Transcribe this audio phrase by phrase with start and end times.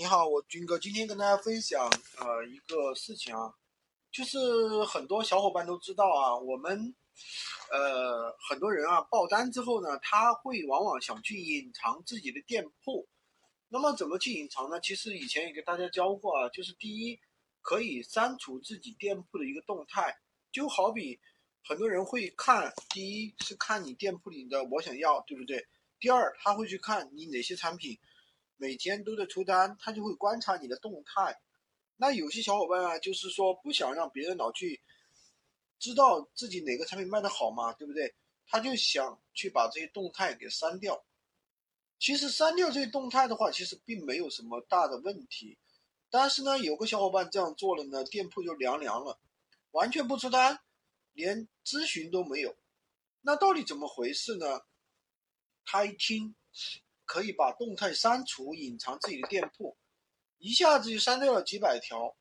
[0.00, 1.86] 你好，我军哥，今天跟大家分享
[2.16, 3.52] 呃一个事情啊，
[4.10, 6.94] 就是很多小伙伴都知道啊，我们
[7.70, 13.06] 呃很多人啊爆单之后呢，他会往往想去隐藏自己的店铺，
[13.68, 14.80] 那么怎么去隐藏呢？
[14.80, 17.20] 其实以前也给大家教过啊，就是第一
[17.60, 20.16] 可以删除自己店铺的一个动态，
[20.50, 21.20] 就好比
[21.62, 25.62] 很多人会看，第一是看你店铺里的我想要，对不对？
[25.98, 27.98] 第二他会去看你哪些产品。
[28.60, 31.40] 每天都在出单，他就会观察你的动态。
[31.96, 34.82] 那有些小伙伴啊，就是说不想让别人老去
[35.78, 38.14] 知道自己哪个产品卖的好嘛，对不对？
[38.46, 41.02] 他就想去把这些动态给删掉。
[41.98, 45.56] 其实删掉这些动态的话，其实并没有什么大的问题。
[46.10, 49.18] 但是呢，有个小伙伴这样做了呢，店铺就凉凉了，
[49.70, 50.60] 完全不出单，
[51.14, 52.54] 连咨询都没有。
[53.22, 54.60] 那到底怎么回事呢？
[55.64, 56.34] 他一听。
[57.10, 59.76] 可以把动态删除，隐藏自己的店铺，
[60.38, 62.16] 一下子就删掉了几百条。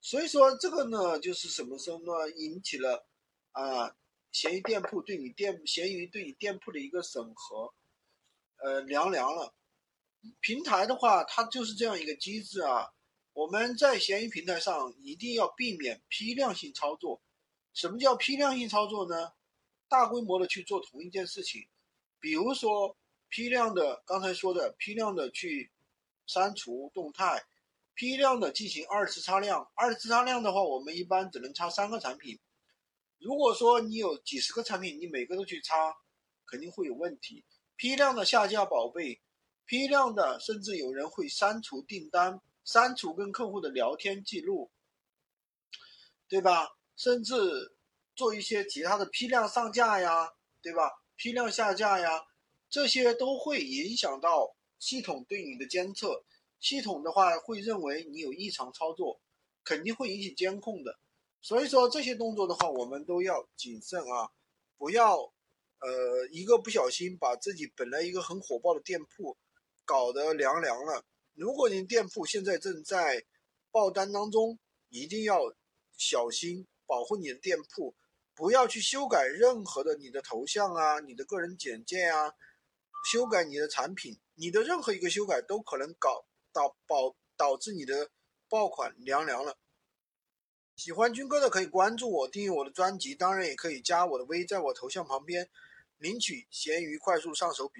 [0.00, 2.30] 所以说这个呢，就是什么时候呢？
[2.36, 3.08] 引起了
[3.50, 3.96] 啊，
[4.30, 7.74] 闲鱼店铺对你店闲鱼对你店铺的一个审核，
[8.58, 9.52] 呃，凉凉了。
[10.38, 12.92] 平台的话，它就是这样一个机制啊。
[13.32, 17.20] 我们在闲鱼平台上一定要避免批量性操作。
[17.72, 19.32] 什么叫批量性操作呢？
[19.88, 21.66] 大规模的去做同一件事情，
[22.20, 22.96] 比如说。
[23.34, 25.72] 批量的，刚才说的批量的去
[26.24, 27.44] 删除动态，
[27.94, 29.68] 批量的进行二次擦亮。
[29.74, 32.38] 二次擦亮的话，我们一般只能擦三个产品。
[33.18, 35.96] 如果说你有几十个产品，你每个都去擦，
[36.46, 37.44] 肯定会有问题。
[37.74, 39.20] 批量的下架宝贝，
[39.64, 44.70] 批量的甚至有人会删除订单，删除跟客户的聊天记录，
[46.28, 46.68] 对吧？
[46.94, 47.34] 甚至
[48.14, 50.88] 做一些其他的批量上架呀，对吧？
[51.16, 52.22] 批量下架呀。
[52.74, 56.24] 这些都会影响到系统对你的监测，
[56.58, 59.20] 系统的话会认为你有异常操作，
[59.62, 60.98] 肯定会引起监控的。
[61.40, 64.28] 所以说这些动作的话，我们都要谨慎啊，
[64.76, 65.32] 不要
[65.78, 69.36] 呃一个不小心把自己本来一个很火爆的店铺
[69.84, 71.04] 搞得凉凉了。
[71.34, 73.24] 如果您店铺现在正在
[73.70, 75.54] 爆单当中，一定要
[75.96, 77.94] 小心保护你的店铺，
[78.34, 82.34] 不要去修改任何的你的头像啊，你的个人简介啊。
[83.04, 88.10] 修改你的产品，你的任何一个修改都可能搞导保导致你的
[88.48, 89.58] 爆款凉凉了。
[90.74, 95.48] 喜欢军哥的可以关注我，订阅我的专辑，当然也可以加我的微，在我头像旁边
[95.98, 97.72] 领取闲鱼快速上手笔。